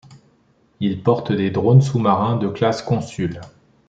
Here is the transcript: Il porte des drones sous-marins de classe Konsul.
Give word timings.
Il 0.79 1.03
porte 1.03 1.31
des 1.31 1.51
drones 1.51 1.83
sous-marins 1.83 2.35
de 2.37 2.47
classe 2.47 2.81
Konsul. 2.81 3.39